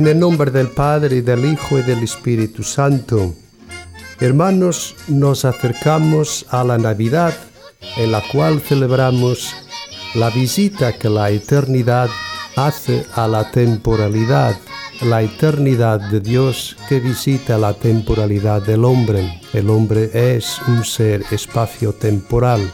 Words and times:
En 0.00 0.06
el 0.06 0.18
nombre 0.18 0.50
del 0.50 0.68
Padre, 0.68 1.16
y 1.16 1.20
del 1.20 1.44
Hijo 1.44 1.78
y 1.78 1.82
del 1.82 2.02
Espíritu 2.02 2.62
Santo. 2.62 3.34
Hermanos, 4.18 4.96
nos 5.08 5.44
acercamos 5.44 6.46
a 6.48 6.64
la 6.64 6.78
Navidad, 6.78 7.34
en 7.98 8.10
la 8.10 8.22
cual 8.32 8.62
celebramos 8.62 9.54
la 10.14 10.30
visita 10.30 10.96
que 10.96 11.10
la 11.10 11.28
eternidad 11.28 12.08
hace 12.56 13.04
a 13.14 13.28
la 13.28 13.50
temporalidad, 13.50 14.56
la 15.02 15.20
eternidad 15.20 16.00
de 16.10 16.20
Dios 16.20 16.78
que 16.88 16.98
visita 16.98 17.58
la 17.58 17.74
temporalidad 17.74 18.62
del 18.62 18.86
hombre. 18.86 19.42
El 19.52 19.68
hombre 19.68 20.10
es 20.14 20.62
un 20.66 20.82
ser 20.82 21.24
espacio-temporal. 21.30 22.72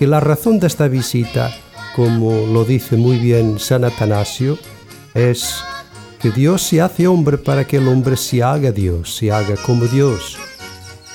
Y 0.00 0.06
la 0.06 0.18
razón 0.18 0.58
de 0.58 0.66
esta 0.66 0.88
visita, 0.88 1.56
como 1.94 2.48
lo 2.52 2.64
dice 2.64 2.96
muy 2.96 3.18
bien 3.18 3.60
San 3.60 3.84
Atanasio, 3.84 4.58
es 5.14 5.62
que 6.20 6.30
Dios 6.30 6.62
se 6.62 6.80
hace 6.80 7.06
hombre 7.06 7.38
para 7.38 7.66
que 7.66 7.76
el 7.76 7.88
hombre 7.88 8.16
se 8.16 8.42
haga 8.42 8.72
Dios, 8.72 9.14
se 9.16 9.30
haga 9.30 9.56
como 9.56 9.86
Dios. 9.86 10.36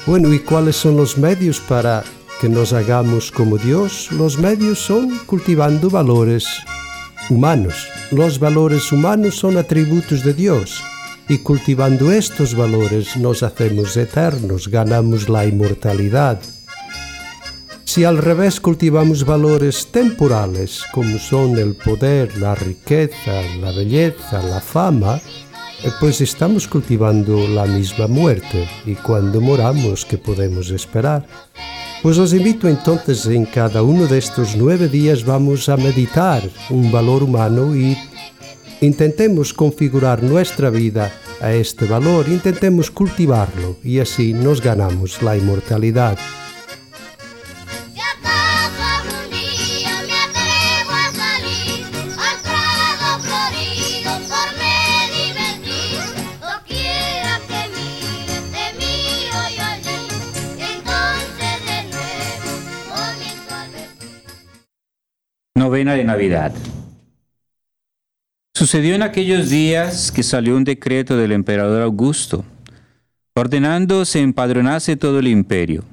Bueno, 0.05 0.33
¿y 0.33 0.39
cuáles 0.39 0.75
son 0.75 0.97
los 0.97 1.17
medios 1.17 1.59
para 1.59 2.03
que 2.39 2.49
nos 2.49 2.73
hagamos 2.73 3.31
como 3.31 3.57
Dios? 3.57 4.11
Los 4.11 4.37
medios 4.37 4.79
son 4.79 5.17
cultivando 5.25 5.89
valores 5.89 6.45
humanos. 7.29 7.87
Los 8.11 8.39
valores 8.39 8.91
humanos 8.91 9.35
son 9.35 9.57
atributos 9.57 10.23
de 10.23 10.33
Dios 10.33 10.81
y 11.27 11.37
cultivando 11.37 12.11
estos 12.11 12.53
valores 12.53 13.15
nos 13.15 13.43
hacemos 13.43 13.95
eternos, 13.95 14.67
ganamos 14.67 15.29
la 15.29 15.45
inmortalidad. 15.45 16.39
Si 17.93 18.03
al 18.03 18.17
revés 18.17 18.59
cultivamos 18.59 19.23
valores 19.23 19.91
temporales, 19.91 20.81
como 20.91 21.19
son 21.19 21.59
el 21.59 21.75
poder, 21.75 22.35
la 22.39 22.55
riqueza, 22.55 23.43
la 23.61 23.71
belleza, 23.71 24.41
la 24.41 24.59
fama, 24.59 25.17
eh, 25.83 25.91
pues 25.99 26.19
estamos 26.19 26.67
cultivando 26.67 27.47
la 27.47 27.67
misma 27.67 28.07
muerte 28.07 28.67
y 28.87 28.95
cuando 28.95 29.39
moramos, 29.41 30.05
¿qué 30.05 30.17
podemos 30.17 30.71
esperar? 30.71 31.27
Pues 32.01 32.17
os 32.17 32.33
invito 32.33 32.67
entonces 32.67 33.27
en 33.27 33.45
cada 33.45 33.83
uno 33.83 34.07
de 34.07 34.17
estos 34.17 34.55
nueve 34.55 34.87
días 34.87 35.23
vamos 35.23 35.69
a 35.69 35.77
meditar 35.77 36.41
un 36.71 36.91
valor 36.91 37.21
humano 37.21 37.75
y 37.75 37.95
intentemos 38.81 39.53
configurar 39.53 40.23
nuestra 40.23 40.71
vida 40.71 41.11
a 41.41 41.53
este 41.53 41.85
valor, 41.85 42.27
intentemos 42.27 42.89
cultivarlo 42.89 43.77
y 43.83 43.99
así 43.99 44.33
nos 44.33 44.61
ganamos 44.61 45.21
la 45.21 45.37
inmortalidad. 45.37 46.17
De 65.73 66.03
Navidad. 66.03 66.53
Sucedió 68.53 68.93
en 68.93 69.01
aquellos 69.01 69.49
días 69.49 70.11
que 70.11 70.21
salió 70.21 70.55
un 70.55 70.63
decreto 70.63 71.17
del 71.17 71.31
emperador 71.31 71.81
Augusto, 71.81 72.45
ordenando 73.33 74.05
se 74.05 74.19
empadronase 74.19 74.97
todo 74.97 75.17
el 75.17 75.27
imperio. 75.27 75.83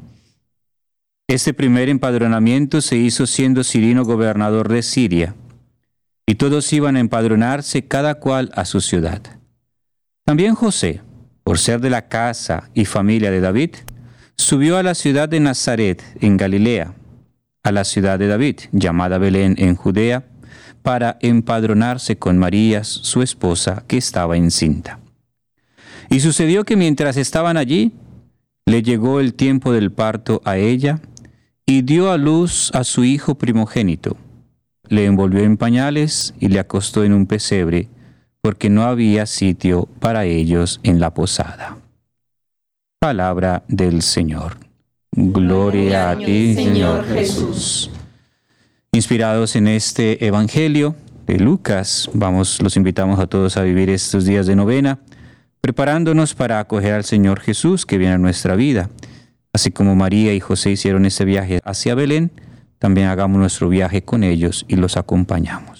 Este 1.26 1.54
primer 1.54 1.88
empadronamiento 1.88 2.82
se 2.82 2.98
hizo 2.98 3.26
siendo 3.26 3.64
Cirino 3.64 4.04
gobernador 4.04 4.68
de 4.68 4.82
Siria, 4.82 5.34
y 6.26 6.34
todos 6.34 6.70
iban 6.74 6.96
a 6.96 7.00
empadronarse 7.00 7.86
cada 7.86 8.16
cual 8.16 8.52
a 8.54 8.66
su 8.66 8.82
ciudad. 8.82 9.22
También 10.26 10.54
José, 10.54 11.00
por 11.42 11.58
ser 11.58 11.80
de 11.80 11.88
la 11.88 12.06
casa 12.06 12.68
y 12.74 12.84
familia 12.84 13.30
de 13.30 13.40
David, 13.40 13.76
subió 14.36 14.76
a 14.76 14.82
la 14.82 14.94
ciudad 14.94 15.26
de 15.26 15.40
Nazaret, 15.40 16.04
en 16.20 16.36
Galilea, 16.36 16.92
a 17.62 17.72
la 17.72 17.84
ciudad 17.84 18.18
de 18.18 18.26
David, 18.26 18.60
llamada 18.72 19.18
Belén 19.18 19.54
en 19.58 19.76
Judea, 19.76 20.24
para 20.82 21.18
empadronarse 21.20 22.16
con 22.16 22.38
María, 22.38 22.84
su 22.84 23.22
esposa, 23.22 23.84
que 23.86 23.96
estaba 23.96 24.36
encinta. 24.36 24.98
Y 26.08 26.20
sucedió 26.20 26.64
que 26.64 26.76
mientras 26.76 27.16
estaban 27.16 27.56
allí, 27.56 27.92
le 28.66 28.82
llegó 28.82 29.20
el 29.20 29.34
tiempo 29.34 29.72
del 29.72 29.92
parto 29.92 30.40
a 30.44 30.56
ella, 30.56 31.00
y 31.66 31.82
dio 31.82 32.10
a 32.10 32.16
luz 32.16 32.72
a 32.74 32.82
su 32.82 33.04
hijo 33.04 33.36
primogénito. 33.36 34.16
Le 34.88 35.04
envolvió 35.04 35.44
en 35.44 35.56
pañales 35.56 36.34
y 36.40 36.48
le 36.48 36.58
acostó 36.58 37.04
en 37.04 37.12
un 37.12 37.26
pesebre, 37.26 37.88
porque 38.40 38.70
no 38.70 38.82
había 38.82 39.26
sitio 39.26 39.86
para 40.00 40.24
ellos 40.24 40.80
en 40.82 40.98
la 40.98 41.14
posada. 41.14 41.78
Palabra 42.98 43.62
del 43.68 44.02
Señor. 44.02 44.69
Gloria 45.12 46.10
a 46.10 46.16
ti, 46.16 46.54
Señor 46.54 47.04
Jesús. 47.06 47.90
Inspirados 48.92 49.56
en 49.56 49.66
este 49.66 50.24
Evangelio 50.24 50.94
de 51.26 51.38
Lucas, 51.38 52.08
vamos, 52.14 52.62
los 52.62 52.76
invitamos 52.76 53.18
a 53.18 53.26
todos 53.26 53.56
a 53.56 53.62
vivir 53.62 53.90
estos 53.90 54.24
días 54.24 54.46
de 54.46 54.54
novena, 54.54 55.00
preparándonos 55.60 56.34
para 56.34 56.60
acoger 56.60 56.94
al 56.94 57.04
Señor 57.04 57.40
Jesús 57.40 57.86
que 57.86 57.98
viene 57.98 58.14
a 58.14 58.18
nuestra 58.18 58.54
vida. 58.54 58.88
Así 59.52 59.72
como 59.72 59.96
María 59.96 60.32
y 60.32 60.40
José 60.40 60.70
hicieron 60.70 61.04
ese 61.04 61.24
viaje 61.24 61.60
hacia 61.64 61.96
Belén, 61.96 62.30
también 62.78 63.08
hagamos 63.08 63.38
nuestro 63.38 63.68
viaje 63.68 64.02
con 64.02 64.22
ellos 64.22 64.64
y 64.68 64.76
los 64.76 64.96
acompañamos. 64.96 65.79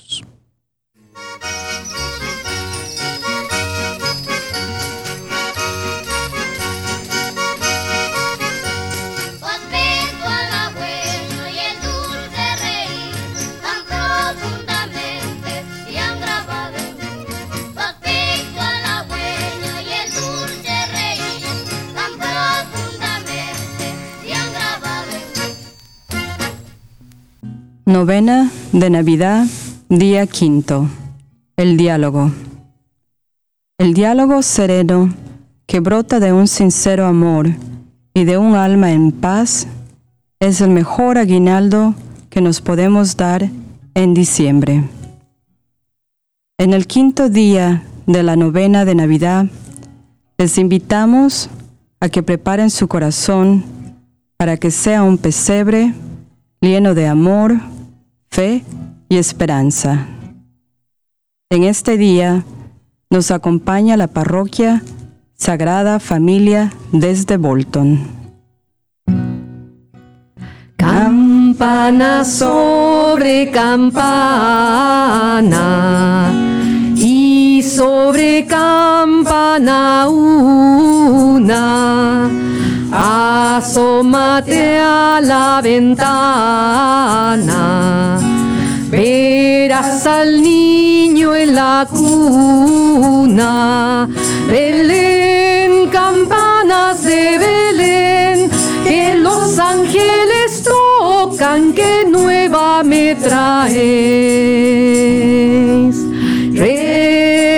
Novena 27.86 28.50
de 28.72 28.91
Navidad, 28.91 29.46
día 29.88 30.26
quinto. 30.26 30.86
El 31.56 31.78
diálogo. 31.78 32.30
El 33.78 33.94
diálogo 33.94 34.42
sereno 34.42 35.12
que 35.66 35.80
brota 35.80 36.20
de 36.20 36.32
un 36.34 36.46
sincero 36.46 37.06
amor 37.06 37.48
y 38.12 38.24
de 38.24 38.36
un 38.36 38.54
alma 38.54 38.92
en 38.92 39.12
paz 39.12 39.66
es 40.41 40.60
el 40.60 40.70
mejor 40.70 41.16
aguinaldo 41.16 41.94
que 42.28 42.42
nos 42.42 42.60
podemos 42.60 43.16
dar 43.16 43.48
en 43.94 44.12
diciembre. 44.14 44.84
En 46.58 46.74
el 46.74 46.86
quinto 46.86 47.30
día 47.30 47.82
de 48.06 48.22
la 48.22 48.36
novena 48.36 48.84
de 48.84 48.94
Navidad, 48.94 49.47
les 50.36 50.58
invitamos 50.58 51.48
a 51.98 52.10
que 52.10 52.22
preparen 52.22 52.68
su 52.68 52.88
corazón 52.88 53.65
para 54.36 54.59
que 54.59 54.71
sea 54.71 55.03
un 55.03 55.16
pesebre 55.16 55.94
lleno 56.60 56.95
de 56.95 57.07
amor, 57.07 57.59
fe 58.30 58.62
y 59.09 59.16
esperanza. 59.16 60.07
En 61.48 61.65
este 61.65 61.97
día 61.97 62.45
nos 63.09 63.30
acompaña 63.30 63.97
la 63.97 64.09
parroquia 64.09 64.83
Sagrada 65.34 65.98
Familia 66.01 66.71
desde 66.92 67.39
Bolton. 67.39 67.98
Campana 70.77 72.24
sobre 72.24 73.51
campana 73.51 73.91
y 76.95 77.63
sobre 77.63 78.47
campana 78.47 80.09
una 80.09 81.10
Asómate 82.92 84.78
a 84.78 85.21
la 85.22 85.60
ventana, 85.63 86.19
verás 88.91 90.04
al 90.07 90.42
niño 90.42 91.37
en 91.37 91.54
la 91.54 91.87
cuna. 91.89 93.48
Belén, 94.48 95.89
campanas 95.91 97.04
de 97.04 97.39
Belén, 97.39 98.51
que 98.83 99.15
los 99.15 99.57
ángeles 99.60 100.65
tocan, 100.65 101.72
que 101.72 102.04
nueva 102.10 102.83
me 102.83 103.15
traes. 103.15 103.71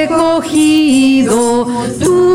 Recogido 0.05 0.67
tu 1.99 2.32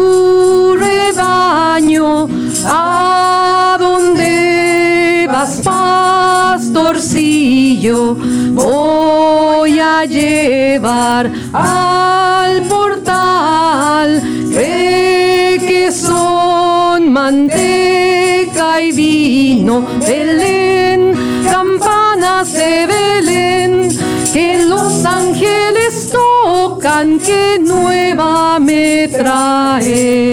voy 7.94 9.80
a 9.80 10.06
llevar 10.06 11.32
al 11.54 12.62
portal 12.64 14.22
de 14.50 15.58
que 15.66 15.92
son 15.92 17.12
manteca 17.12 18.82
y 18.82 18.92
vino, 18.92 19.86
Belén, 20.06 21.14
campanas 21.50 22.54
de 22.54 22.88
Belén, 22.88 23.90
que 24.34 24.66
los 24.66 25.06
ángeles 25.06 26.10
tocan, 26.12 27.20
que 27.20 27.60
nueva 27.60 28.60
me 28.60 29.08
traes. 29.08 30.28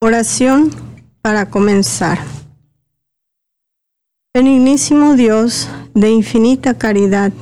Oración 0.00 0.81
para 1.22 1.48
comenzar. 1.48 2.18
Benignísimo 4.34 5.14
Dios 5.14 5.68
de 5.94 6.10
infinita 6.10 6.74
caridad, 6.74 7.32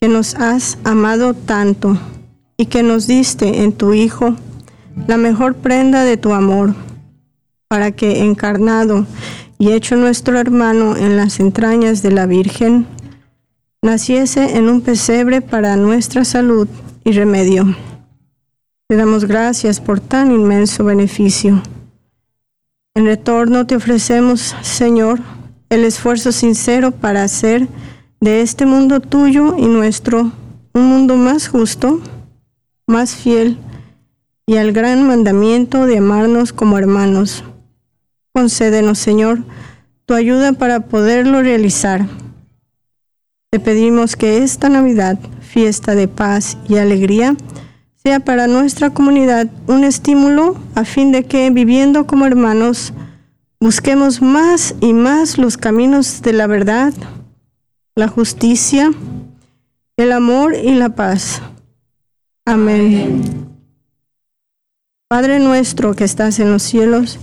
que 0.00 0.08
nos 0.08 0.34
has 0.36 0.78
amado 0.84 1.34
tanto 1.34 1.98
y 2.56 2.66
que 2.66 2.82
nos 2.82 3.06
diste 3.06 3.62
en 3.62 3.72
tu 3.72 3.92
Hijo 3.92 4.36
la 5.06 5.16
mejor 5.16 5.56
prenda 5.56 6.04
de 6.04 6.16
tu 6.16 6.32
amor, 6.32 6.74
para 7.68 7.90
que 7.90 8.22
encarnado 8.22 9.06
y 9.58 9.72
hecho 9.72 9.96
nuestro 9.96 10.38
hermano 10.38 10.96
en 10.96 11.16
las 11.16 11.40
entrañas 11.40 12.02
de 12.02 12.12
la 12.12 12.26
Virgen, 12.26 12.86
naciese 13.82 14.56
en 14.56 14.68
un 14.68 14.82
pesebre 14.82 15.40
para 15.40 15.76
nuestra 15.76 16.24
salud 16.24 16.68
y 17.04 17.12
remedio. 17.12 17.74
Te 18.88 18.96
damos 18.96 19.24
gracias 19.24 19.80
por 19.80 20.00
tan 20.00 20.32
inmenso 20.32 20.84
beneficio. 20.84 21.62
En 22.94 23.04
retorno 23.04 23.66
te 23.66 23.76
ofrecemos, 23.76 24.56
Señor, 24.62 25.20
el 25.68 25.84
esfuerzo 25.84 26.32
sincero 26.32 26.90
para 26.90 27.22
hacer 27.22 27.68
de 28.20 28.42
este 28.42 28.66
mundo 28.66 29.00
tuyo 29.00 29.56
y 29.56 29.66
nuestro 29.66 30.32
un 30.74 30.86
mundo 30.86 31.16
más 31.16 31.48
justo, 31.48 32.00
más 32.88 33.14
fiel 33.14 33.58
y 34.44 34.56
al 34.56 34.72
gran 34.72 35.06
mandamiento 35.06 35.86
de 35.86 35.98
amarnos 35.98 36.52
como 36.52 36.78
hermanos. 36.78 37.44
Concédenos, 38.32 38.98
Señor, 38.98 39.44
tu 40.04 40.14
ayuda 40.14 40.52
para 40.52 40.80
poderlo 40.80 41.42
realizar. 41.42 42.06
Te 43.52 43.60
pedimos 43.60 44.16
que 44.16 44.38
esta 44.38 44.68
Navidad, 44.68 45.18
fiesta 45.40 45.94
de 45.94 46.08
paz 46.08 46.58
y 46.68 46.78
alegría, 46.78 47.36
sea 48.02 48.20
para 48.20 48.46
nuestra 48.46 48.90
comunidad 48.90 49.46
un 49.66 49.84
estímulo 49.84 50.56
a 50.74 50.84
fin 50.84 51.12
de 51.12 51.24
que, 51.24 51.50
viviendo 51.50 52.06
como 52.06 52.26
hermanos, 52.26 52.92
Busquemos 53.62 54.22
más 54.22 54.74
y 54.80 54.94
más 54.94 55.36
los 55.36 55.58
caminos 55.58 56.22
de 56.22 56.32
la 56.32 56.46
verdad, 56.46 56.94
la 57.94 58.08
justicia, 58.08 58.90
el 59.98 60.12
amor 60.12 60.54
y 60.54 60.74
la 60.74 60.88
paz. 60.94 61.42
Amén. 62.46 63.50
Padre 65.08 65.40
nuestro 65.40 65.94
que 65.94 66.04
estás 66.04 66.38
en 66.38 66.50
los 66.50 66.62
cielos, 66.62 67.18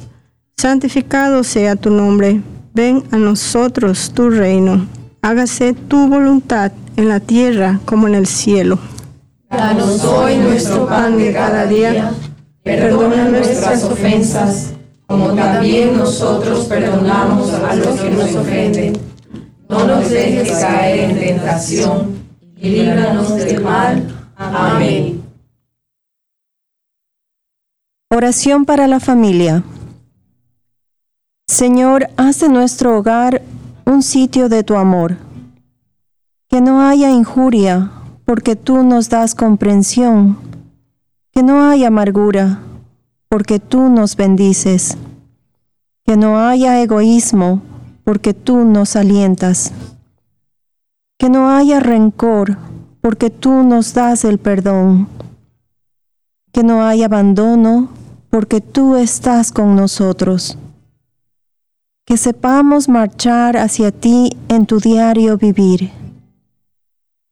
santificado 0.57 1.44
sea 1.44 1.75
tu 1.75 1.89
nombre. 1.89 2.44
Ven 2.75 3.03
a 3.09 3.18
nosotros 3.18 4.12
tu 4.13 4.30
reino. 4.30 4.85
Hágase 5.23 5.73
tu 5.73 6.07
voluntad 6.07 6.71
en 6.97 7.09
la 7.09 7.19
tierra 7.19 7.80
como 7.85 8.07
en 8.07 8.13
el 8.13 8.27
cielo. 8.27 8.77
Danos 9.49 10.03
hoy 10.03 10.38
nuestro 10.38 10.88
pan 10.88 11.17
de 11.17 11.33
cada 11.33 11.65
día. 11.65 12.11
Perdona 12.63 13.25
nuestras 13.29 13.83
ofensas 13.83 14.73
como 15.07 15.33
también 15.33 15.97
nosotros 15.97 16.65
perdonamos 16.65 17.53
a 17.53 17.75
los 17.75 17.99
que 17.99 18.09
nos 18.09 18.35
ofenden. 18.35 18.94
No 19.69 19.88
nos 19.88 20.09
dejes 20.09 20.49
caer 20.49 21.11
en 21.11 21.17
tentación 21.17 22.23
y 22.57 22.69
líbranos 22.69 23.35
del 23.35 23.61
mal. 23.61 24.31
Amén. 24.35 25.23
Oración 28.09 28.65
para 28.65 28.88
la 28.88 28.99
familia. 28.99 29.63
Señor, 31.47 32.09
haz 32.17 32.41
de 32.41 32.49
nuestro 32.49 32.97
hogar 32.97 33.41
un 33.85 34.03
sitio 34.03 34.49
de 34.49 34.63
tu 34.63 34.75
amor. 34.75 35.15
Que 36.49 36.59
no 36.59 36.81
haya 36.81 37.09
injuria, 37.09 37.91
porque 38.27 38.57
tú 38.57 38.83
nos 38.83 39.07
das 39.07 39.35
comprensión. 39.35 40.38
Que 41.31 41.44
no 41.44 41.69
haya 41.69 41.88
amargura, 41.88 42.59
porque 43.29 43.57
tú 43.57 43.88
nos 43.88 44.18
bendices. 44.18 44.97
Que 46.06 46.18
no 46.18 46.38
haya 46.38 46.81
egoísmo, 46.81 47.62
porque 48.03 48.33
tú 48.33 48.65
nos 48.65 48.97
alientas. 48.97 49.71
Que 51.18 51.29
no 51.29 51.50
haya 51.50 51.79
rencor, 51.79 52.57
porque 53.00 53.29
tú 53.29 53.63
nos 53.63 53.94
das 53.94 54.25
el 54.25 54.39
perdón. 54.39 55.07
Que 56.51 56.63
no 56.63 56.85
haya 56.85 57.06
abandono, 57.06 57.88
porque 58.30 58.59
tú 58.59 58.97
estás 58.97 59.53
con 59.53 59.77
nosotros. 59.77 60.57
Que 62.06 62.18
sepamos 62.18 62.89
marchar 62.89 63.56
hacia 63.56 63.94
ti 63.94 64.35
en 64.50 64.65
tu 64.65 64.80
diario 64.81 65.38
vivir. 65.38 66.06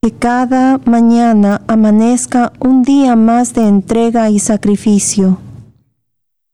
Que 0.06 0.12
cada 0.12 0.78
mañana 0.86 1.64
amanezca 1.66 2.54
un 2.60 2.84
día 2.84 3.16
más 3.16 3.56
de 3.56 3.68
entrega 3.68 4.30
y 4.30 4.38
sacrificio 4.38 5.40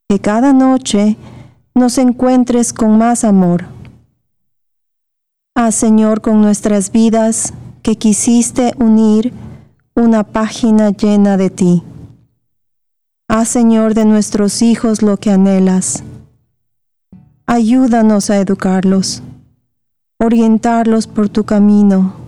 que 0.07 0.19
cada 0.19 0.53
noche 0.53 1.17
nos 1.75 1.97
encuentres 1.97 2.71
con 2.71 2.97
más 2.97 3.25
amor. 3.25 3.65
Haz, 5.53 5.75
Señor, 5.75 6.21
con 6.21 6.39
nuestras 6.39 6.93
vidas 6.93 7.53
que 7.83 7.97
quisiste 7.97 8.73
unir 8.77 9.33
una 9.95 10.23
página 10.23 10.91
llena 10.91 11.35
de 11.35 11.49
ti. 11.49 11.83
Haz, 13.27 13.49
Señor, 13.49 13.95
de 13.95 14.05
nuestros 14.05 14.61
hijos 14.61 15.01
lo 15.01 15.17
que 15.17 15.29
anhelas. 15.29 16.05
Ayúdanos 17.47 18.29
a 18.29 18.37
educarlos, 18.37 19.21
orientarlos 20.19 21.05
por 21.05 21.27
tu 21.27 21.43
camino. 21.43 22.20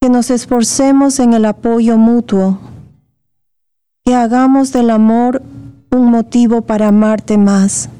Que 0.00 0.08
nos 0.08 0.30
esforcemos 0.30 1.18
en 1.18 1.34
el 1.34 1.44
apoyo 1.44 1.96
mutuo, 1.96 2.58
que 4.04 4.14
hagamos 4.14 4.72
del 4.72 4.90
amor 4.90 5.42
un 5.90 6.10
motivo 6.10 6.62
para 6.62 6.88
amarte 6.88 7.36
más. 7.36 7.90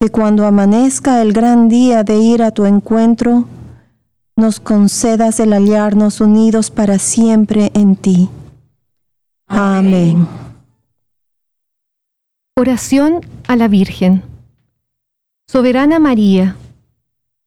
Que 0.00 0.08
cuando 0.08 0.46
amanezca 0.46 1.22
el 1.22 1.32
gran 1.32 1.68
día 1.68 2.02
de 2.02 2.18
ir 2.18 2.42
a 2.42 2.50
tu 2.50 2.64
encuentro, 2.64 3.46
nos 4.36 4.58
concedas 4.58 5.38
el 5.40 5.52
hallarnos 5.52 6.20
unidos 6.20 6.70
para 6.70 6.98
siempre 6.98 7.70
en 7.74 7.96
ti. 7.96 8.30
Amén. 9.46 10.26
Oración 12.56 13.20
a 13.48 13.56
la 13.56 13.68
Virgen. 13.68 14.22
Soberana 15.46 15.98
María, 15.98 16.56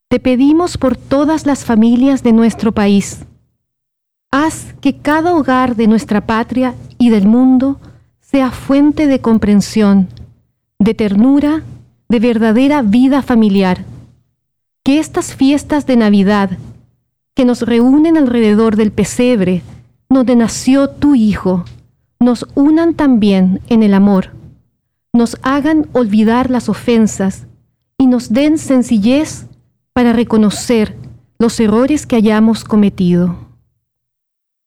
te 0.09 0.19
pedimos 0.19 0.77
por 0.77 0.95
todas 0.95 1.45
las 1.45 1.65
familias 1.65 2.23
de 2.23 2.31
nuestro 2.31 2.71
país. 2.71 3.25
Haz 4.31 4.73
que 4.81 4.97
cada 4.97 5.35
hogar 5.35 5.75
de 5.75 5.87
nuestra 5.87 6.25
patria 6.25 6.75
y 6.97 7.09
del 7.09 7.27
mundo 7.27 7.79
sea 8.21 8.51
fuente 8.51 9.07
de 9.07 9.19
comprensión, 9.19 10.07
de 10.79 10.93
ternura, 10.93 11.63
de 12.09 12.19
verdadera 12.19 12.81
vida 12.81 13.21
familiar. 13.21 13.83
Que 14.83 14.99
estas 14.99 15.33
fiestas 15.33 15.85
de 15.87 15.95
Navidad, 15.95 16.51
que 17.33 17.45
nos 17.45 17.61
reúnen 17.61 18.17
alrededor 18.17 18.75
del 18.75 18.91
pesebre, 18.91 19.63
donde 20.09 20.35
nació 20.35 20.89
tu 20.89 21.15
Hijo, 21.15 21.65
nos 22.19 22.45
unan 22.55 22.93
también 22.93 23.61
en 23.69 23.83
el 23.83 23.93
amor, 23.93 24.31
nos 25.13 25.37
hagan 25.41 25.87
olvidar 25.93 26.51
las 26.51 26.69
ofensas 26.69 27.47
y 27.97 28.07
nos 28.07 28.31
den 28.31 28.57
sencillez 28.57 29.47
para 29.95 30.13
reconocer 30.13 30.95
los 31.39 31.59
errores 31.59 32.05
que 32.05 32.17
hayamos 32.17 32.63
cometido. 32.63 33.35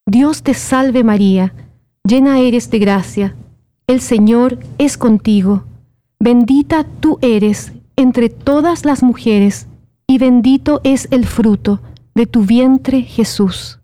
Dios 0.07 0.43
te 0.43 0.55
salve 0.55 1.05
María, 1.05 1.55
llena 2.03 2.41
eres 2.41 2.69
de 2.73 2.81
gracia 2.81 3.37
el 3.89 4.03
Señor 4.03 4.59
es 4.77 4.99
contigo. 4.99 5.65
Bendita 6.21 6.85
tú 7.01 7.19
eres 7.23 7.73
entre 7.97 8.29
todas 8.29 8.85
las 8.85 9.03
mujeres, 9.03 9.67
y 10.07 10.19
bendito 10.19 10.83
es 10.85 11.09
el 11.11 11.25
fruto 11.25 11.81
de 12.15 12.27
tu 12.27 12.43
vientre 12.43 13.01
Jesús. 13.01 13.81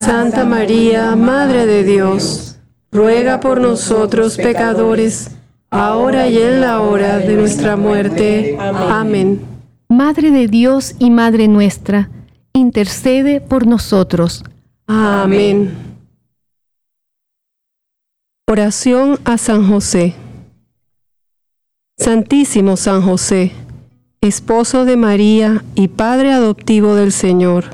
Santa 0.00 0.46
María, 0.46 1.14
Madre 1.16 1.66
de 1.66 1.84
Dios, 1.84 2.56
ruega 2.90 3.38
por 3.38 3.60
nosotros 3.60 4.38
pecadores, 4.38 5.32
ahora 5.68 6.28
y 6.28 6.38
en 6.38 6.62
la 6.62 6.80
hora 6.80 7.18
de 7.18 7.36
nuestra 7.36 7.76
muerte. 7.76 8.56
Amén. 8.58 9.55
Madre 9.96 10.30
de 10.30 10.46
Dios 10.46 10.94
y 10.98 11.08
Madre 11.08 11.48
nuestra, 11.48 12.10
intercede 12.52 13.40
por 13.40 13.66
nosotros. 13.66 14.44
Amén. 14.86 15.74
Oración 18.46 19.18
a 19.24 19.38
San 19.38 19.66
José. 19.66 20.14
Santísimo 21.96 22.76
San 22.76 23.00
José, 23.00 23.52
esposo 24.20 24.84
de 24.84 24.98
María 24.98 25.64
y 25.74 25.88
Padre 25.88 26.30
adoptivo 26.32 26.94
del 26.94 27.10
Señor, 27.10 27.64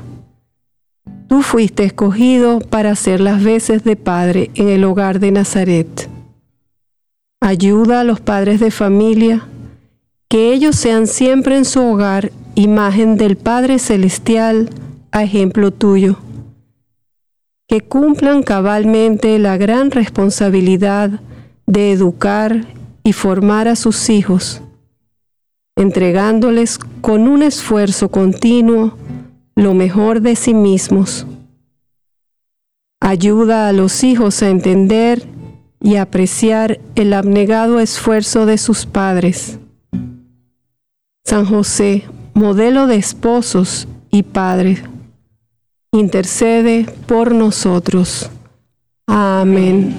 Tú 1.27 1.41
fuiste 1.41 1.83
escogido 1.83 2.59
para 2.59 2.91
hacer 2.91 3.19
las 3.19 3.43
veces 3.43 3.83
de 3.83 3.95
padre 3.95 4.51
en 4.53 4.69
el 4.69 4.83
hogar 4.83 5.19
de 5.19 5.31
Nazaret. 5.31 6.07
Ayuda 7.41 8.01
a 8.01 8.03
los 8.03 8.21
padres 8.21 8.59
de 8.59 8.69
familia, 8.69 9.47
que 10.33 10.51
ellos 10.51 10.75
sean 10.75 11.05
siempre 11.05 11.57
en 11.57 11.63
su 11.63 11.79
hogar 11.79 12.31
imagen 12.55 13.17
del 13.17 13.37
Padre 13.37 13.77
Celestial, 13.77 14.67
a 15.11 15.21
ejemplo 15.21 15.69
tuyo. 15.69 16.17
Que 17.67 17.81
cumplan 17.81 18.41
cabalmente 18.41 19.37
la 19.37 19.57
gran 19.57 19.91
responsabilidad 19.91 21.21
de 21.67 21.91
educar 21.91 22.65
y 23.03 23.13
formar 23.13 23.67
a 23.67 23.75
sus 23.75 24.09
hijos, 24.09 24.63
entregándoles 25.75 26.79
con 27.01 27.27
un 27.27 27.43
esfuerzo 27.43 28.09
continuo 28.09 28.97
lo 29.55 29.75
mejor 29.75 30.19
de 30.19 30.35
sí 30.35 30.55
mismos. 30.55 31.27
Ayuda 32.99 33.67
a 33.67 33.71
los 33.71 34.03
hijos 34.03 34.41
a 34.41 34.49
entender 34.49 35.27
y 35.79 35.97
apreciar 35.97 36.79
el 36.95 37.13
abnegado 37.13 37.79
esfuerzo 37.79 38.47
de 38.47 38.57
sus 38.57 38.87
padres. 38.87 39.59
San 41.33 41.47
José, 41.47 42.03
modelo 42.35 42.85
de 42.85 42.95
esposos 42.95 43.87
y 44.11 44.21
padres, 44.21 44.83
intercede 45.91 46.85
por 47.07 47.33
nosotros. 47.33 48.29
Amén. 49.07 49.97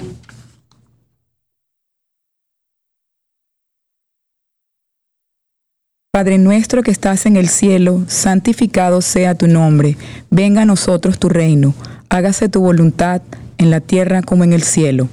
Padre 6.13 6.37
nuestro 6.37 6.83
que 6.83 6.91
estás 6.91 7.25
en 7.25 7.35
el 7.35 7.49
cielo, 7.49 8.05
santificado 8.07 9.01
sea 9.01 9.35
tu 9.35 9.47
nombre, 9.47 9.97
venga 10.29 10.61
a 10.61 10.65
nosotros 10.65 11.19
tu 11.19 11.27
reino, 11.27 11.73
hágase 12.07 12.47
tu 12.47 12.61
voluntad 12.61 13.21
en 13.57 13.71
la 13.71 13.81
tierra 13.81 14.21
como 14.21 14.45
en 14.45 14.53
el 14.53 14.63
cielo. 14.63 15.09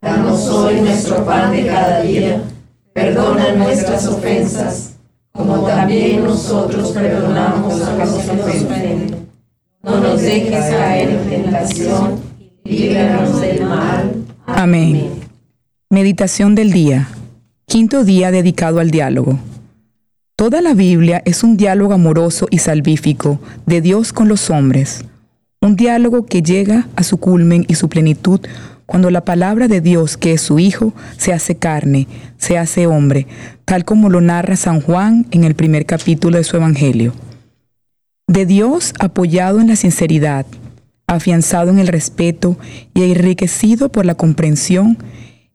Danos 0.00 0.48
hoy 0.48 0.80
nuestro 0.80 1.22
pan 1.26 1.52
de 1.52 1.66
cada 1.66 2.00
día, 2.00 2.42
perdona 2.94 3.52
nuestras 3.52 4.06
ofensas, 4.06 4.93
como 5.34 5.64
también 5.64 6.22
nosotros 6.22 6.92
perdonamos 6.92 7.82
a 7.82 7.96
los 7.96 8.14
que 8.14 8.36
nos 8.36 8.48
ofenden. 8.48 9.28
No 9.82 10.00
nos 10.00 10.22
dejes 10.22 10.64
caer 10.70 11.10
en 11.10 11.28
tentación, 11.28 12.20
líbranos 12.62 13.40
del 13.40 13.66
mal. 13.66 14.12
Amén. 14.46 15.10
Meditación 15.90 16.54
del 16.54 16.70
día. 16.70 17.08
Quinto 17.66 18.04
día 18.04 18.30
dedicado 18.30 18.78
al 18.78 18.90
diálogo. 18.90 19.38
Toda 20.36 20.60
la 20.60 20.72
Biblia 20.72 21.20
es 21.24 21.42
un 21.42 21.56
diálogo 21.56 21.94
amoroso 21.94 22.46
y 22.50 22.58
salvífico 22.58 23.40
de 23.66 23.80
Dios 23.80 24.12
con 24.12 24.28
los 24.28 24.50
hombres, 24.50 25.04
un 25.60 25.76
diálogo 25.76 26.26
que 26.26 26.42
llega 26.42 26.86
a 26.96 27.02
su 27.02 27.18
culmen 27.18 27.64
y 27.68 27.74
su 27.74 27.88
plenitud 27.88 28.40
cuando 28.86 29.10
la 29.10 29.24
palabra 29.24 29.68
de 29.68 29.80
Dios, 29.80 30.16
que 30.16 30.32
es 30.32 30.40
su 30.40 30.58
Hijo, 30.58 30.92
se 31.16 31.32
hace 31.32 31.56
carne, 31.56 32.06
se 32.38 32.58
hace 32.58 32.86
hombre, 32.86 33.26
tal 33.64 33.84
como 33.84 34.10
lo 34.10 34.20
narra 34.20 34.56
San 34.56 34.80
Juan 34.80 35.26
en 35.30 35.44
el 35.44 35.54
primer 35.54 35.86
capítulo 35.86 36.38
de 36.38 36.44
su 36.44 36.56
Evangelio. 36.56 37.14
De 38.26 38.46
Dios 38.46 38.94
apoyado 38.98 39.60
en 39.60 39.68
la 39.68 39.76
sinceridad, 39.76 40.46
afianzado 41.06 41.70
en 41.70 41.78
el 41.78 41.88
respeto 41.88 42.58
y 42.94 43.02
enriquecido 43.02 43.90
por 43.90 44.06
la 44.06 44.14
comprensión, 44.14 44.98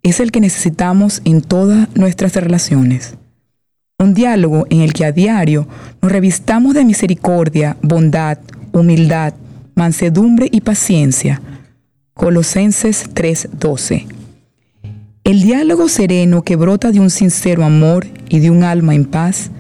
es 0.04 0.20
el 0.20 0.32
que 0.32 0.40
necesitamos 0.40 1.22
en 1.26 1.42
todas 1.42 1.88
nuestras 1.96 2.36
relaciones 2.36 3.16
un 4.00 4.14
diálogo 4.14 4.66
en 4.70 4.80
el 4.80 4.94
que 4.94 5.04
a 5.04 5.12
diario 5.12 5.68
nos 6.02 6.12
revistamos 6.12 6.74
de 6.74 6.86
misericordia, 6.86 7.76
bondad, 7.82 8.38
humildad, 8.72 9.34
mansedumbre 9.76 10.48
y 10.50 10.62
paciencia. 10.62 11.42
Colosenses 12.20 13.06
3:12. 13.14 14.06
El 15.24 15.42
diálogo 15.42 15.88
sereno 15.88 16.44
que 16.44 16.58
brota 16.58 16.92
de 16.92 17.00
un 17.00 17.10
sincero 17.10 17.64
amor 17.64 18.08
y 18.28 18.40
de 18.40 18.50
un 18.50 18.66
alma 18.66 18.94
en 18.94 19.06
paz 19.06 19.52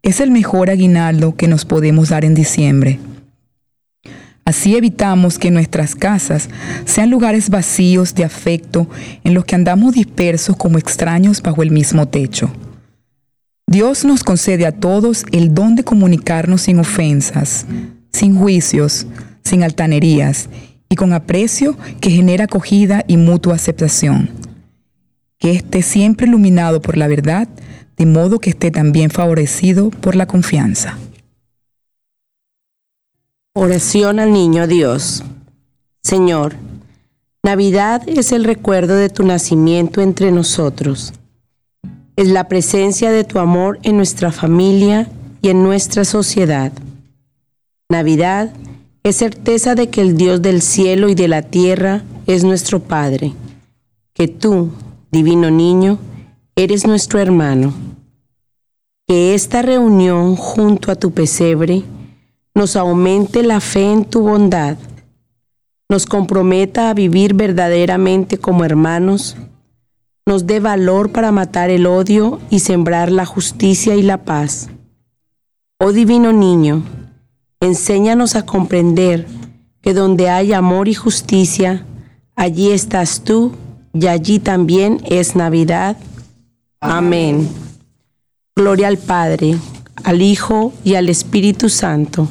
es 0.00 0.20
el 0.20 0.30
mejor 0.30 0.70
aguinaldo 0.70 1.34
que 1.34 1.48
nos 1.48 1.64
podemos 1.64 2.10
dar 2.10 2.24
en 2.24 2.36
diciembre. 2.36 3.00
Así 4.44 4.76
evitamos 4.76 5.40
que 5.40 5.50
nuestras 5.50 5.96
casas 5.96 6.50
sean 6.84 7.10
lugares 7.10 7.50
vacíos 7.50 8.14
de 8.14 8.22
afecto 8.22 8.86
en 9.24 9.34
los 9.34 9.44
que 9.44 9.56
andamos 9.56 9.94
dispersos 9.94 10.54
como 10.56 10.78
extraños 10.78 11.42
bajo 11.42 11.64
el 11.64 11.72
mismo 11.72 12.06
techo. 12.06 12.48
Dios 13.66 14.04
nos 14.04 14.22
concede 14.22 14.66
a 14.66 14.72
todos 14.72 15.24
el 15.32 15.52
don 15.52 15.74
de 15.74 15.82
comunicarnos 15.82 16.62
sin 16.62 16.78
ofensas, 16.78 17.66
sin 18.12 18.38
juicios, 18.38 19.08
sin 19.42 19.64
altanerías 19.64 20.48
y 20.94 20.96
con 20.96 21.12
aprecio 21.12 21.76
que 22.00 22.08
genera 22.08 22.44
acogida 22.44 23.04
y 23.08 23.16
mutua 23.16 23.56
aceptación. 23.56 24.30
Que 25.38 25.50
esté 25.50 25.82
siempre 25.82 26.28
iluminado 26.28 26.80
por 26.80 26.96
la 26.96 27.08
verdad, 27.08 27.48
de 27.96 28.06
modo 28.06 28.38
que 28.38 28.50
esté 28.50 28.70
también 28.70 29.10
favorecido 29.10 29.90
por 29.90 30.14
la 30.14 30.26
confianza. 30.26 30.96
Oración 33.52 34.20
al 34.20 34.32
Niño 34.32 34.66
Dios. 34.66 35.24
Señor, 36.02 36.54
Navidad 37.42 38.02
es 38.06 38.32
el 38.32 38.44
recuerdo 38.44 38.96
de 38.96 39.10
tu 39.10 39.24
nacimiento 39.24 40.00
entre 40.00 40.30
nosotros 40.30 41.12
es 42.16 42.28
la 42.28 42.48
presencia 42.48 43.10
de 43.10 43.24
tu 43.24 43.38
amor 43.38 43.78
en 43.82 43.96
nuestra 43.96 44.30
familia 44.30 45.08
y 45.42 45.48
en 45.48 45.62
nuestra 45.62 46.04
sociedad. 46.04 46.72
Navidad 47.88 48.50
es 48.50 48.73
certeza 49.12 49.74
de 49.74 49.90
que 49.90 50.00
el 50.00 50.16
Dios 50.16 50.40
del 50.40 50.62
cielo 50.62 51.08
y 51.08 51.14
de 51.14 51.28
la 51.28 51.42
tierra 51.42 52.02
es 52.26 52.44
nuestro 52.44 52.80
Padre, 52.80 53.34
que 54.14 54.28
tú, 54.28 54.70
divino 55.10 55.50
niño, 55.50 55.98
eres 56.56 56.86
nuestro 56.86 57.20
hermano. 57.20 57.74
Que 59.06 59.34
esta 59.34 59.60
reunión 59.60 60.36
junto 60.36 60.90
a 60.90 60.94
tu 60.94 61.10
pesebre 61.12 61.82
nos 62.54 62.76
aumente 62.76 63.42
la 63.42 63.60
fe 63.60 63.92
en 63.92 64.04
tu 64.04 64.22
bondad, 64.22 64.78
nos 65.88 66.06
comprometa 66.06 66.88
a 66.88 66.94
vivir 66.94 67.34
verdaderamente 67.34 68.38
como 68.38 68.64
hermanos 68.64 69.36
nos 70.26 70.46
dé 70.46 70.58
valor 70.58 71.12
para 71.12 71.32
matar 71.32 71.68
el 71.68 71.86
odio 71.86 72.40
y 72.48 72.60
sembrar 72.60 73.12
la 73.12 73.26
justicia 73.26 73.94
y 73.94 74.02
la 74.02 74.24
paz. 74.24 74.70
Oh 75.78 75.92
divino 75.92 76.32
niño, 76.32 76.82
enséñanos 77.64 78.36
a 78.36 78.44
comprender 78.44 79.26
que 79.82 79.94
donde 79.94 80.30
hay 80.30 80.52
amor 80.52 80.88
y 80.88 80.94
justicia, 80.94 81.84
allí 82.36 82.70
estás 82.70 83.22
tú 83.22 83.52
y 83.92 84.06
allí 84.06 84.38
también 84.38 85.00
es 85.04 85.36
Navidad. 85.36 85.96
Amén. 86.80 87.48
Gloria 88.56 88.88
al 88.88 88.98
Padre, 88.98 89.56
al 90.04 90.22
Hijo 90.22 90.72
y 90.84 90.94
al 90.94 91.08
Espíritu 91.08 91.68
Santo, 91.68 92.28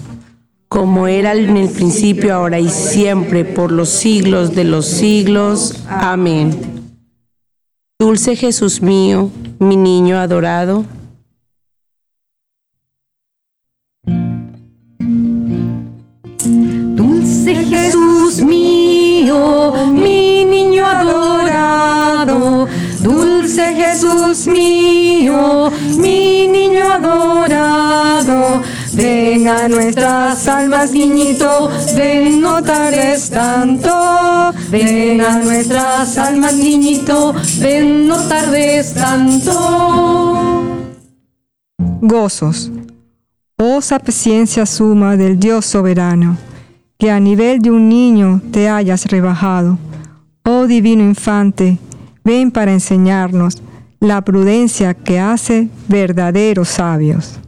como 0.68 1.08
era 1.08 1.34
en 1.34 1.58
el 1.58 1.70
principio, 1.70 2.34
ahora 2.34 2.60
y 2.60 2.70
siempre, 2.70 3.46
por 3.46 3.72
los 3.72 3.90
siglos 3.90 4.56
de 4.56 4.63
los 4.63 4.86
siglos. 4.86 5.84
Amén. 5.88 6.60
Dulce 8.00 8.36
Jesús 8.36 8.82
mío, 8.82 9.30
mi 9.60 9.78
niño 9.78 10.18
adorado. 10.18 10.86
Dulce 23.54 23.76
Jesús 23.76 24.48
mío, 24.48 25.72
mi 26.00 26.48
niño 26.48 26.92
adorado. 26.92 28.64
Ven 28.94 29.48
a 29.48 29.68
nuestras 29.68 30.48
almas, 30.48 30.92
niñito, 30.92 31.70
ven, 31.96 32.42
no 32.42 32.64
tardes 32.64 33.30
tanto. 33.30 34.52
Ven 34.72 35.22
a 35.22 35.38
nuestras 35.38 36.18
almas, 36.18 36.56
niñito, 36.56 37.36
ven, 37.60 38.08
no 38.08 38.18
tardes 38.28 38.96
tanto. 38.96 39.54
Gozos. 42.02 42.72
Oh 43.60 43.80
paciencia 44.04 44.66
suma 44.66 45.16
del 45.16 45.40
Dios 45.40 45.68
soberano, 45.68 46.38
que 46.98 47.12
a 47.12 47.20
nivel 47.20 47.60
de 47.62 47.70
un 47.70 47.88
niño 47.88 48.42
te 48.52 48.68
hayas 48.68 49.06
rebajado. 49.06 49.78
Oh 50.44 50.66
divino 50.66 51.04
infante, 51.04 51.78
ven 52.24 52.51
para 52.51 52.72
enseñarnos 52.72 53.62
la 54.00 54.22
prudencia 54.22 54.94
que 54.94 55.20
hace 55.20 55.70
verdaderos 55.88 56.70
sabios. 56.70 57.39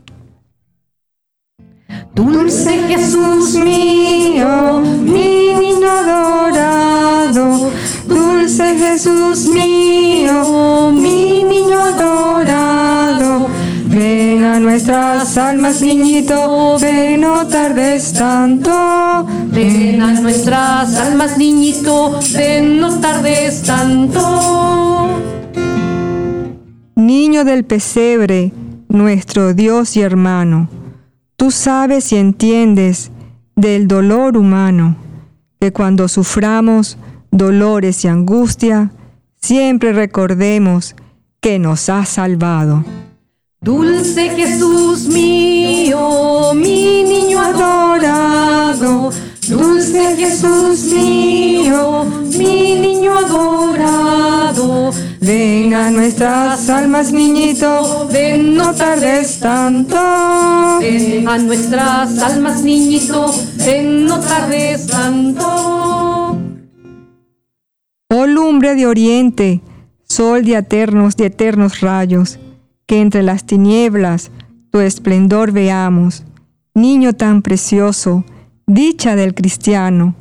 Dulce 2.14 2.88
Jesús 2.88 3.56
mío, 3.56 4.82
mi 4.82 5.54
niño 5.60 5.90
adorado. 5.90 7.72
Dulce 8.08 8.78
Jesús 8.78 9.48
mío, 9.48 10.92
mi 10.94 11.44
niño 11.44 11.78
adorado. 11.80 12.15
Nuestras 14.76 15.38
almas, 15.38 15.82
niñito, 15.82 16.78
ven, 16.82 17.22
no 17.22 17.48
tardes 17.48 18.12
tanto. 18.12 19.26
Ven 19.46 20.02
a 20.02 20.20
nuestras 20.20 20.98
almas, 20.98 21.38
niñito, 21.38 22.20
ven, 22.34 22.82
no 22.82 23.00
tardes 23.00 23.64
tanto. 23.64 25.22
Niño 26.98 27.46
del 27.46 27.64
pesebre, 27.64 28.52
nuestro 28.90 29.54
Dios 29.54 29.96
y 29.96 30.02
hermano, 30.02 30.68
tú 31.38 31.52
sabes 31.52 32.12
y 32.12 32.18
entiendes 32.18 33.12
del 33.56 33.88
dolor 33.88 34.36
humano, 34.36 34.98
que 35.62 35.72
cuando 35.72 36.10
suframos 36.10 36.98
dolores 37.32 38.04
y 38.04 38.10
angustia, 38.10 38.92
siempre 39.42 39.94
recordemos 39.94 40.98
que 41.40 41.60
nos 41.60 41.88
has 41.88 42.10
salvado. 42.10 42.84
Dulce 43.66 44.30
Jesús 44.30 45.08
mío, 45.08 46.54
mi 46.54 47.04
niño 47.04 47.42
adorado, 47.42 49.10
dulce 49.48 50.16
Jesús 50.16 50.84
mío, 50.94 52.06
mi 52.38 52.76
niño 52.80 53.18
adorado. 53.18 54.92
Ven 55.20 55.74
a 55.74 55.90
nuestras 55.90 56.70
almas, 56.70 57.12
niñito, 57.12 58.08
Ven, 58.14 58.54
no 58.54 58.72
tardes 58.76 59.40
tanto. 59.40 59.98
Ven 60.80 61.28
a 61.28 61.40
nuestras 61.40 62.20
almas, 62.20 62.62
niñito, 62.62 63.34
ven, 63.66 64.06
no 64.06 64.20
tardes 64.20 64.86
tanto. 64.86 66.38
Oh 68.12 68.28
lumbre 68.28 68.76
de 68.76 68.86
oriente, 68.86 69.62
sol 70.04 70.46
de 70.46 70.56
eternos, 70.56 71.18
de 71.18 71.26
eternos 71.26 71.82
rayos, 71.82 72.38
que 72.88 73.02
entre 73.02 73.24
las 73.24 73.46
tinieblas 73.46 74.32
tu 74.72 74.80
esplendor 74.80 75.52
veamos. 75.52 76.24
Niño 76.74 77.14
tan 77.14 77.42
precioso, 77.42 78.26
dicha 78.68 79.16
del 79.16 79.34
cristiano, 79.34 80.16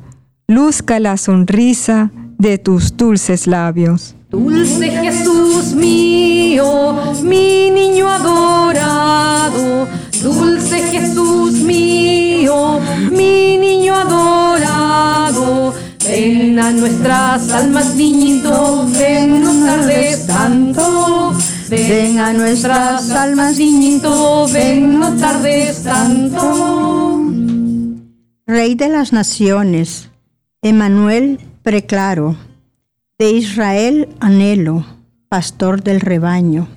luzca 0.47 0.99
la 0.99 1.17
sonrisa 1.17 2.11
de 2.37 2.57
tus 2.57 2.95
dulces 2.95 3.47
labios. 3.47 4.15
Dulce 4.29 4.89
Jesús 4.89 5.73
mío, 5.73 6.95
mi 7.23 7.69
niño 7.71 8.09
adorado. 8.09 9.87
Dulce 10.21 10.79
Jesús 10.91 11.53
mío, 11.53 12.79
mi 13.11 13.57
niño 13.57 13.95
adorado. 13.95 15.73
Ven 16.07 16.59
a 16.59 16.71
nuestras 16.71 17.49
almas, 17.51 17.95
niñito, 17.95 18.87
ven, 18.97 19.43
no 19.43 19.65
tardes 19.65 20.25
tanto. 20.27 21.33
Ven 21.69 22.19
a 22.19 22.31
nuestras 22.31 23.09
almas, 23.09 23.57
niñito, 23.57 24.47
ven, 24.53 24.99
no 24.99 25.15
tardes 25.17 25.81
tanto. 25.83 27.23
Rey 28.45 28.75
de 28.75 28.89
las 28.89 29.11
naciones, 29.11 30.11
Emanuel 30.61 31.39
preclaro, 31.63 32.35
de 33.17 33.31
Israel 33.31 34.09
anhelo, 34.19 34.85
pastor 35.27 35.81
del 35.81 36.01
rebaño. 36.01 36.67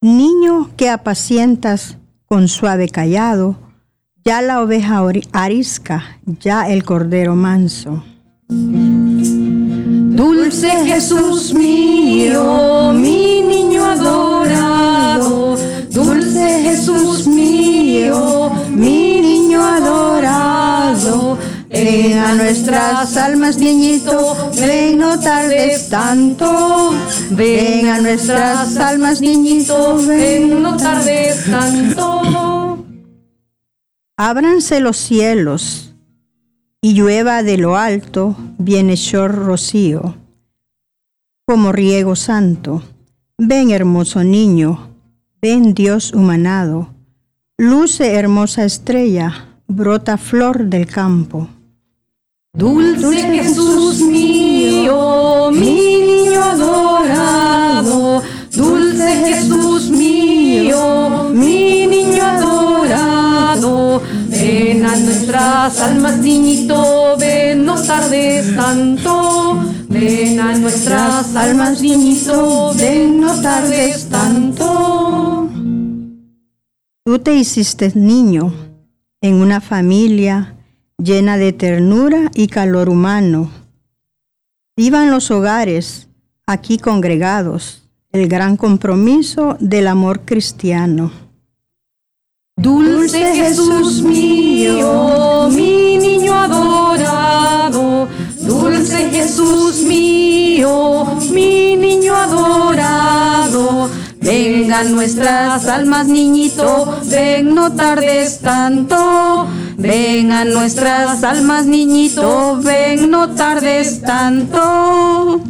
Niño 0.00 0.70
que 0.76 0.90
apacientas 0.90 1.98
con 2.26 2.48
suave 2.48 2.88
callado, 2.88 3.56
ya 4.24 4.42
la 4.42 4.60
oveja 4.60 5.00
arisca, 5.32 6.18
ya 6.26 6.68
el 6.68 6.82
cordero 6.82 7.36
manso. 7.36 8.02
Dulce 10.18 10.70
Jesús 10.84 11.54
mío, 11.54 12.92
mi 12.92 13.47
Jesús 16.78 17.26
mío, 17.26 18.50
mi 18.70 19.20
niño 19.20 19.60
adorado. 19.60 21.36
Ven 21.68 22.18
a 22.18 22.34
nuestras 22.34 23.16
almas, 23.16 23.58
niñito, 23.58 24.36
ven, 24.56 24.98
no 24.98 25.18
tardes 25.18 25.88
tanto. 25.88 26.92
Ven 27.30 27.88
a 27.88 28.00
nuestras 28.00 28.76
almas, 28.76 29.20
niñito, 29.20 29.98
ven, 30.06 30.62
no 30.62 30.76
tardes 30.76 31.50
tanto. 31.50 32.86
Ábranse 34.16 34.78
los 34.78 34.98
cielos 34.98 35.94
y 36.80 36.92
llueva 36.94 37.42
de 37.42 37.58
lo 37.58 37.76
alto 37.76 38.36
bienhechor 38.58 39.34
rocío, 39.34 40.14
como 41.44 41.72
riego 41.72 42.14
santo. 42.14 42.84
Ven 43.36 43.72
hermoso 43.72 44.22
niño, 44.22 44.88
ven 45.40 45.72
Dios 45.72 46.12
humanado, 46.12 46.94
luce 47.56 48.14
hermosa 48.14 48.64
estrella, 48.64 49.46
brota 49.68 50.16
flor 50.18 50.64
del 50.64 50.86
campo. 50.86 51.48
Dulce 52.52 53.20
Jesús 53.22 54.00
mío, 54.00 55.50
mi 55.52 55.98
niño 56.00 56.42
adorado. 56.42 58.22
Dulce 58.52 59.08
Jesús 59.26 59.90
mío, 59.90 61.30
mi 61.32 61.86
niño 61.86 62.24
adorado. 62.24 64.02
Ven 64.28 64.84
a 64.84 64.96
nuestras 64.96 65.80
almas, 65.80 66.18
niñito, 66.18 67.16
ven, 67.16 67.64
no 67.64 67.80
tardes 67.80 68.56
tanto. 68.56 69.77
Ven 69.88 70.38
a 70.38 70.56
nuestras 70.58 71.34
almas, 71.34 71.80
niñito, 71.80 72.74
ven, 72.74 73.20
no 73.20 73.40
tardes 73.40 74.08
tanto. 74.08 75.48
Tú 77.04 77.18
te 77.18 77.34
hiciste 77.34 77.92
niño 77.94 78.52
en 79.22 79.34
una 79.36 79.60
familia 79.60 80.56
llena 80.98 81.38
de 81.38 81.52
ternura 81.52 82.30
y 82.34 82.48
calor 82.48 82.90
humano. 82.90 83.50
Vivan 84.76 85.10
los 85.10 85.30
hogares 85.30 86.08
aquí 86.46 86.78
congregados 86.78 87.88
el 88.12 88.28
gran 88.28 88.56
compromiso 88.56 89.56
del 89.60 89.86
amor 89.86 90.22
cristiano. 90.24 91.12
Dulce 92.56 93.34
Jesús 93.34 94.02
mío, 94.02 95.48
mi 95.50 95.98
mi 101.30 101.76
niño 101.76 102.14
adorado. 102.16 103.88
Vengan 104.20 104.92
nuestras 104.92 105.66
almas, 105.66 106.08
niñito, 106.08 106.98
ven, 107.08 107.54
no 107.54 107.72
tardes 107.72 108.40
tanto. 108.40 109.46
Vengan 109.76 110.52
nuestras 110.52 111.22
almas, 111.22 111.66
niñito, 111.66 112.60
ven, 112.62 113.10
no 113.10 113.34
tardes 113.36 114.02
tanto. 114.02 115.40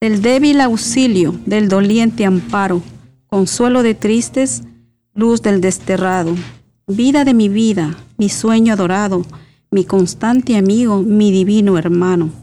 Del 0.00 0.22
débil 0.22 0.60
auxilio, 0.60 1.34
del 1.44 1.68
doliente 1.68 2.24
amparo, 2.24 2.82
consuelo 3.26 3.82
de 3.82 3.94
tristes, 3.94 4.62
luz 5.14 5.42
del 5.42 5.60
desterrado, 5.60 6.36
vida 6.86 7.24
de 7.24 7.34
mi 7.34 7.48
vida, 7.48 7.96
mi 8.16 8.28
sueño 8.28 8.72
adorado, 8.72 9.26
mi 9.70 9.84
constante 9.84 10.56
amigo, 10.56 11.02
mi 11.02 11.32
divino 11.32 11.76
hermano. 11.76 12.39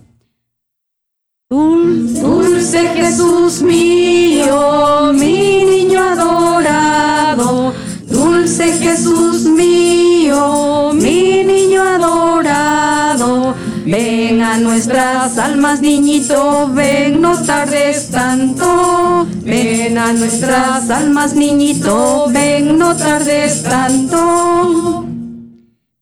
Dulce 1.50 2.90
Jesús 2.90 3.62
mío, 3.62 5.14
mi 5.14 5.64
niño 5.64 6.04
adorado. 6.04 7.74
Dulce 8.06 8.74
Jesús 8.74 9.46
mío, 9.46 10.92
mi 10.94 11.46
niño 11.46 11.84
adorado. 11.84 13.56
Ven 13.86 14.42
a 14.42 14.58
nuestras 14.58 15.38
almas, 15.38 15.80
niñito, 15.80 16.70
ven, 16.74 17.22
no 17.22 17.42
tardes 17.42 18.10
tanto. 18.10 19.26
Ven 19.46 19.98
a 19.98 20.12
nuestras 20.12 20.90
almas, 20.90 21.34
niñito, 21.34 22.26
ven, 22.30 22.78
no 22.78 22.94
tardes 22.94 23.64
tanto. 23.64 25.06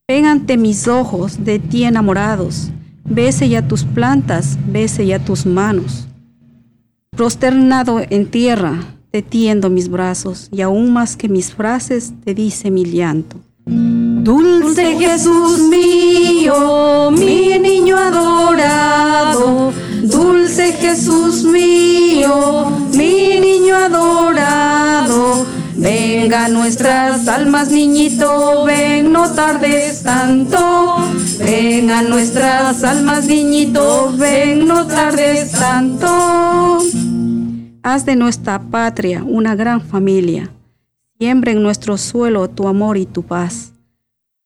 Ven 0.08 0.26
ante 0.26 0.58
mis 0.58 0.88
ojos 0.88 1.46
de 1.46 1.60
ti 1.60 1.84
enamorados, 1.84 2.72
bese 3.06 3.48
ya 3.48 3.68
tus 3.68 3.84
plantas, 3.84 4.58
bese 4.68 5.06
ya 5.06 5.20
tus 5.20 5.46
manos. 5.46 6.08
Prosternado 7.12 8.02
en 8.10 8.30
tierra, 8.30 8.80
te 9.12 9.22
tiendo 9.22 9.70
mis 9.70 9.88
brazos, 9.90 10.50
y 10.52 10.62
aún 10.62 10.92
más 10.92 11.16
que 11.16 11.30
mis 11.30 11.54
frases, 11.54 12.14
te 12.26 12.34
dice 12.34 12.72
mi 12.72 12.86
llanto. 12.86 13.38
Dulce 13.66 14.98
Jesús 14.98 15.60
mío, 15.70 17.12
mi 17.12 17.58
niño 17.60 17.98
adorado. 17.98 19.72
Dulce 20.04 20.74
Jesús 20.74 21.44
mío, 21.44 22.72
mi 22.92 23.40
niño 23.40 23.76
adorado. 23.76 25.46
Venga 25.76 26.48
nuestras 26.50 27.28
almas, 27.28 27.70
niñito, 27.70 28.66
ven, 28.66 29.12
no 29.12 29.32
tardes 29.32 30.04
tanto. 30.04 30.98
Ven 31.38 31.92
a 31.92 32.02
nuestras 32.02 32.84
almas, 32.84 33.26
niñito, 33.28 34.14
ven, 34.18 34.68
no 34.68 34.88
tardes 34.88 35.52
tanto. 35.52 36.80
Haz 37.84 38.06
de 38.06 38.16
nuestra 38.16 38.60
patria 38.60 39.24
una 39.24 39.56
gran 39.56 39.82
familia. 39.82 40.52
Siembra 41.20 41.52
en 41.52 41.62
nuestro 41.62 41.98
suelo 41.98 42.50
tu 42.50 42.68
amor 42.68 42.98
y 42.98 43.06
tu 43.06 43.24
paz. 43.24 43.74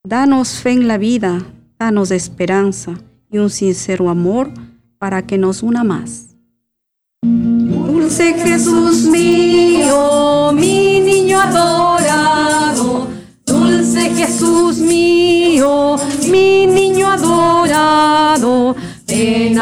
Danos 0.04 0.60
fe 0.60 0.72
en 0.72 0.88
la 0.88 0.98
vida, 0.98 1.42
danos 1.78 2.12
esperanza 2.12 2.94
y 3.32 3.38
un 3.38 3.50
sincero 3.50 4.10
amor 4.10 4.50
para 4.98 5.22
que 5.22 5.38
nos 5.38 5.64
una 5.64 5.84
más. 5.84 6.36
Dulce 7.22 8.34
Jesús 8.34 9.04
mío, 9.06 10.52
mi 10.54 11.00
niño 11.00 11.40
adorado, 11.40 11.99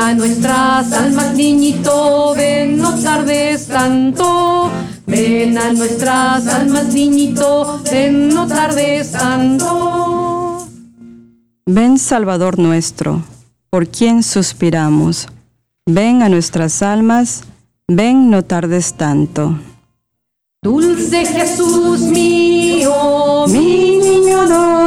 a 0.07 0.13
nuestras 0.13 0.93
almas, 0.93 1.33
niñito, 1.33 2.33
ven, 2.33 2.77
no 2.77 2.97
tardes 2.97 3.67
tanto. 3.67 4.71
Ven 5.05 5.57
a 5.57 5.73
nuestras 5.73 6.47
almas, 6.47 6.93
niñito, 6.93 7.81
ven, 7.91 8.29
no 8.29 8.47
tardes 8.47 9.11
tanto. 9.11 10.65
Ven 11.65 11.97
Salvador 11.97 12.57
nuestro, 12.57 13.21
por 13.69 13.89
quien 13.89 14.23
suspiramos. 14.23 15.27
Ven 15.85 16.21
a 16.23 16.29
nuestras 16.29 16.81
almas, 16.81 17.43
ven 17.89 18.29
no 18.29 18.43
tardes 18.45 18.93
tanto. 18.93 19.59
Dulce 20.61 21.25
Jesús 21.25 21.99
mío, 21.99 23.45
mi 23.49 23.97
niño 23.97 24.39
adorado, 24.39 24.86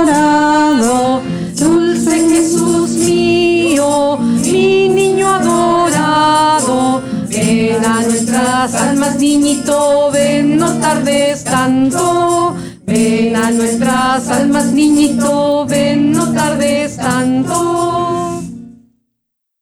ven 7.80 7.90
a 7.90 8.02
nuestras 8.02 8.74
almas, 8.74 9.18
niñito, 9.18 10.10
ven, 10.12 10.58
no 10.58 10.78
tardes 10.78 11.44
tanto. 11.44 12.56
Ven 12.86 13.36
a 13.36 13.50
nuestras 13.50 14.28
almas, 14.28 14.72
niñito, 14.72 15.66
ven, 15.66 16.12
no 16.12 16.32
tardes 16.32 16.96
tanto. 16.96 18.42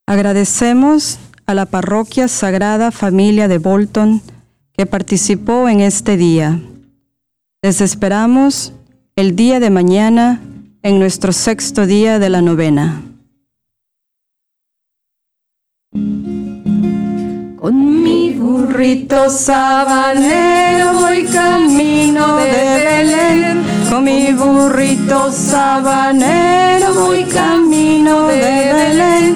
Agradecemos 0.07 1.18
a 1.46 1.54
la 1.54 1.66
Parroquia 1.66 2.28
Sagrada 2.28 2.90
Familia 2.90 3.46
de 3.46 3.59
Bolton 3.59 4.20
que 4.72 4.87
participó 4.87 5.68
en 5.68 5.81
este 5.81 6.16
día. 6.16 6.61
Les 7.62 7.81
esperamos 7.81 8.72
el 9.16 9.37
día 9.37 9.61
de 9.61 9.70
mañana 9.70 10.40
en 10.83 10.98
nuestro 10.98 11.33
sexto 11.33 11.87
día 11.87 12.18
de 12.18 12.31
la 12.31 12.40
novena. 12.40 13.02
Con 17.61 18.05
mi 18.05 18.35
burrito 18.35 19.29
sabanero 19.29 20.92
voy 20.92 21.25
camino 21.25 22.37
de 22.37 22.85
Belén. 22.87 23.64
Con 23.90 24.05
mi 24.05 24.33
burrito 24.33 25.33
sabanero 25.33 26.94
voy 26.94 27.25
camino 27.25 28.29
de 28.29 28.73
Belén. 28.79 29.35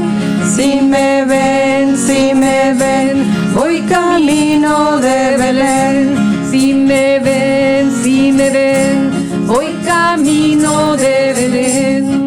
Si 0.54 0.80
me 0.82 1.24
ven, 1.24 1.96
si 1.96 2.32
me 2.32 2.74
ven, 2.74 3.26
voy 3.56 3.80
camino 3.80 4.98
de 4.98 5.37
Belén. 5.37 6.48
Si 6.48 6.74
me 6.74 7.18
ven, 7.18 7.90
si 8.04 8.30
me 8.30 8.50
ven, 8.50 9.46
voy 9.48 9.66
camino 9.85 10.96
de 10.96 11.32
Belén. 11.35 12.21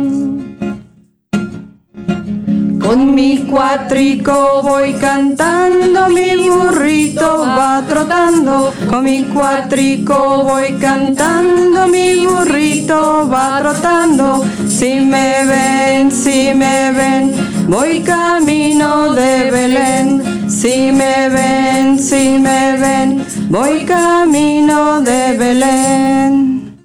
Con 2.95 3.13
mi 3.13 3.39
cuatrico 3.39 4.61
voy 4.63 4.93
cantando, 4.93 6.07
mi 6.07 6.47
burrito 6.49 7.39
va 7.39 7.83
trotando. 7.85 8.73
Con 8.89 9.03
mi 9.03 9.25
cuatrico 9.25 10.43
voy 10.45 10.77
cantando, 10.79 11.87
mi 11.87 12.25
burrito 12.25 13.27
va 13.27 13.59
trotando. 13.59 14.45
Si 14.69 15.01
me 15.01 15.45
ven, 15.45 16.09
si 16.09 16.53
me 16.55 16.93
ven, 16.93 17.67
voy 17.67 17.99
camino 17.99 19.11
de 19.13 19.51
Belén. 19.51 20.49
Si 20.49 20.89
me 20.93 21.27
ven, 21.27 21.99
si 21.99 22.39
me 22.39 22.77
ven, 22.77 23.25
voy 23.49 23.83
camino 23.83 25.01
de 25.01 25.37
Belén. 25.37 26.77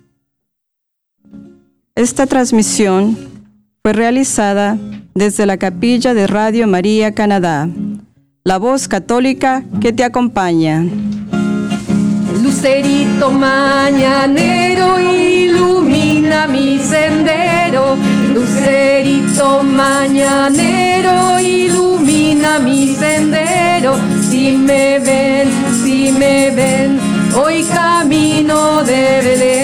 Esta 1.94 2.26
transmisión 2.26 3.16
fue 3.80 3.92
realizada 3.92 4.76
desde 5.14 5.46
la 5.46 5.56
capilla 5.56 6.14
de 6.14 6.26
Radio 6.26 6.66
María 6.66 7.14
Canadá, 7.14 7.68
la 8.44 8.58
voz 8.58 8.88
católica 8.88 9.64
que 9.80 9.92
te 9.92 10.04
acompaña. 10.04 10.84
Lucerito 12.42 13.30
mañanero 13.30 14.98
ilumina 14.98 16.46
mi 16.46 16.78
sendero. 16.78 17.96
Lucerito 18.34 19.62
mañanero 19.62 21.38
ilumina 21.40 22.58
mi 22.58 22.94
sendero. 22.94 23.96
Si 24.28 24.52
me 24.52 24.98
ven, 25.00 25.48
si 25.84 26.12
me 26.12 26.50
ven, 26.50 26.98
hoy 27.34 27.64
camino 27.64 28.82
de 28.84 29.20
Belén. 29.22 29.59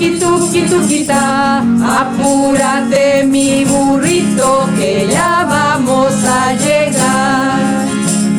Tuki, 0.00 0.18
tuki, 0.18 0.62
tuquita, 0.62 1.62
apúrate 1.84 3.22
mi 3.24 3.66
burrito 3.66 4.66
que 4.74 5.06
ya 5.06 5.44
vamos 5.44 6.24
a 6.24 6.54
llegar. 6.54 7.84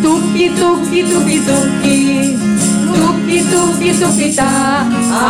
Tuki, 0.01 0.49
tuki, 0.57 1.03
tuki, 1.03 1.39
tuki, 1.45 2.35
tuki, 2.95 3.43
tuki, 3.51 3.93
tuquita, 3.93 4.49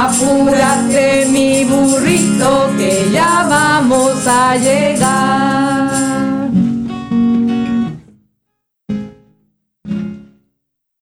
apúrate 0.05 1.25
mi 1.33 1.65
burrito 1.65 2.71
que 2.77 3.11
ya 3.11 3.45
vamos 3.49 4.25
a 4.25 4.55
llegar. 4.55 6.30